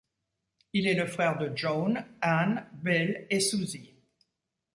[0.73, 3.93] Il est le frère de Joan, Ann, Bill et Susie.